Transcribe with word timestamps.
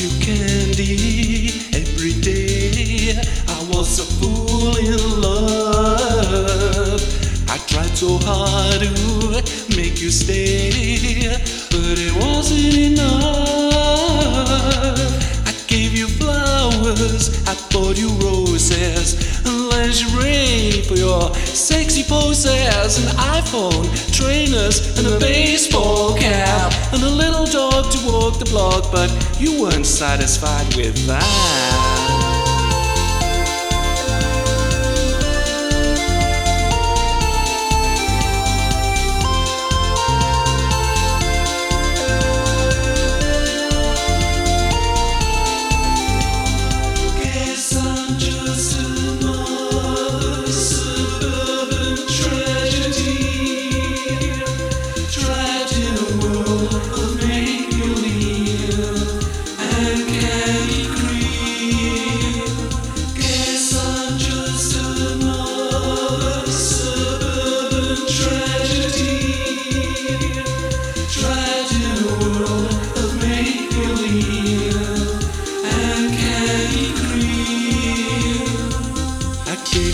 you 0.00 0.10
candy 0.20 1.48
every 1.72 2.12
day. 2.20 3.20
I 3.48 3.64
was 3.68 3.98
a 3.98 4.04
fool 4.04 4.76
in 4.76 5.20
love. 5.20 7.00
I 7.48 7.58
tried 7.66 7.96
so 7.96 8.18
hard 8.22 8.80
to 8.80 9.76
make 9.76 10.00
you 10.00 10.10
stay, 10.10 11.28
but 11.70 11.98
it 11.98 12.14
wasn't 12.14 12.74
enough. 12.76 13.74
I 15.46 15.52
gave 15.66 15.94
you 15.94 16.06
flowers, 16.06 17.30
I 17.48 17.56
bought 17.72 17.98
you 17.98 18.10
roses, 18.20 19.16
lingerie 19.44 20.37
for 20.88 20.96
your 20.96 21.34
sexy 21.34 22.02
poses, 22.02 23.04
an 23.04 23.14
iPhone, 23.16 23.84
trainers, 24.10 24.98
and 24.98 25.06
a 25.06 25.18
baseball 25.18 26.16
cap, 26.16 26.72
and 26.94 27.02
a 27.02 27.10
little 27.10 27.44
dog 27.44 27.92
to 27.92 27.98
walk 28.06 28.38
the 28.38 28.46
block, 28.46 28.90
but 28.90 29.10
you 29.38 29.62
weren't 29.62 29.86
satisfied 29.86 30.74
with 30.74 30.96
that. 31.06 32.37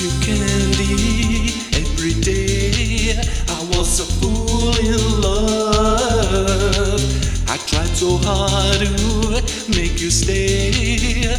You 0.00 0.10
candy 0.20 1.54
every 1.74 2.14
day. 2.20 3.18
I 3.48 3.64
was 3.76 3.98
a 3.98 4.04
fool 4.04 4.76
in 4.78 5.20
love. 5.20 7.00
I 7.48 7.56
tried 7.66 7.96
so 7.96 8.18
hard 8.18 8.78
to 8.78 9.70
make 9.70 10.00
you 10.00 10.10
stay, 10.10 11.36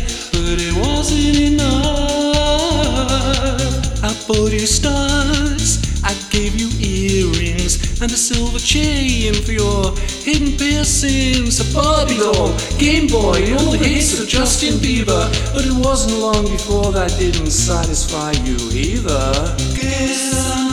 silver 8.33 8.59
chain 8.59 9.33
for 9.33 9.51
your 9.51 9.91
hidden 10.23 10.55
piercings. 10.55 11.59
A 11.59 11.73
Barbie 11.73 12.17
doll, 12.17 12.55
Game 12.77 13.07
Boy, 13.07 13.41
and 13.43 13.53
all 13.59 13.71
the 13.71 13.77
hits 13.77 14.19
of 14.19 14.27
Justin 14.27 14.75
Bieber. 14.75 15.25
But 15.53 15.65
it 15.65 15.73
wasn't 15.73 16.19
long 16.19 16.45
before 16.45 16.91
that 16.91 17.09
didn't 17.17 17.49
satisfy 17.49 18.33
you 18.45 18.57
either. 18.71 19.33
Guess 19.75 20.68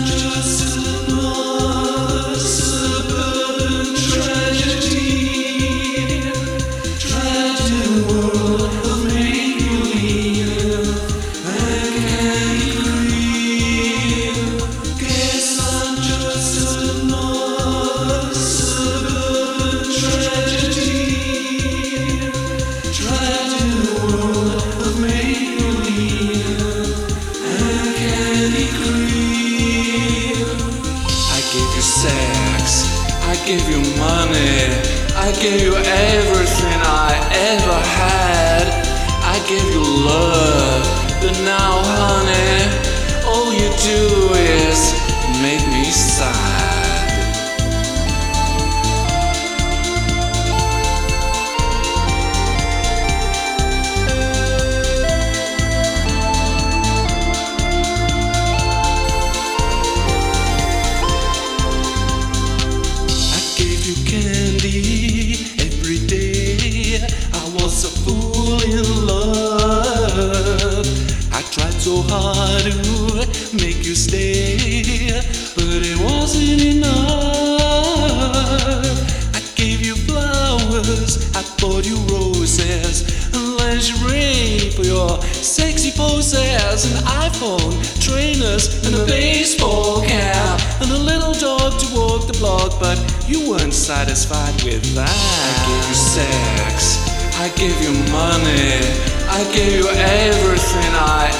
you 33.76 33.98
money, 33.98 34.72
I 35.14 35.32
gave 35.40 35.60
you 35.60 35.76
everything 35.76 36.78
I 36.80 37.12
ever 37.52 37.78
had. 38.00 38.64
I 39.34 39.36
gave 39.48 39.66
you 39.74 39.84
love, 40.12 40.84
but 41.20 41.36
now, 41.44 41.82
honey, 41.84 42.56
all 43.28 43.52
you 43.52 43.68
do 43.90 44.32
is 44.34 44.65
was 67.66 67.82
a 67.84 67.88
fool 68.04 68.62
in 68.62 69.06
love. 69.06 70.86
I 71.32 71.42
tried 71.50 71.74
so 71.74 72.00
hard 72.02 72.62
to 72.62 73.56
make 73.56 73.84
you 73.84 73.96
stay, 73.96 75.10
but 75.56 75.82
it 75.82 75.98
wasn't 75.98 76.62
enough. 76.62 77.58
I 79.34 79.40
gave 79.56 79.84
you 79.84 79.96
flowers, 79.96 81.18
I 81.34 81.42
bought 81.60 81.84
you 81.84 81.96
roses, 82.06 83.02
and 83.34 83.56
lingerie 83.58 84.70
for 84.70 84.84
your 84.84 85.20
sexy 85.22 85.90
poses, 85.90 86.84
an 86.86 87.02
iPhone, 87.26 87.74
trainers, 88.00 88.86
and 88.86 88.94
a 88.94 89.04
baseball 89.06 90.02
cap, 90.02 90.60
and 90.82 90.92
a 90.92 90.98
little 90.98 91.34
dog 91.34 91.80
to 91.80 91.86
walk 91.96 92.28
the 92.28 92.38
block, 92.38 92.78
but 92.78 92.96
you 93.26 93.50
weren't 93.50 93.74
satisfied 93.74 94.54
with 94.62 94.84
that. 94.94 95.10
I 95.10 95.66
gave 95.66 95.88
you 95.88 95.94
sex, 95.96 97.05
I 97.38 97.50
gave 97.50 97.82
you 97.82 97.92
money, 98.10 98.80
I 99.28 99.44
gave 99.52 99.72
you 99.74 99.88
everything 99.90 100.92
I 100.94 101.30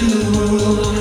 in 0.00 0.08
the 0.08 0.38
world. 0.38 0.91